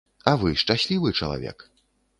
А 0.31 0.31
вы 0.43 0.49
шчаслівы 0.61 1.15
чалавек? 1.19 1.71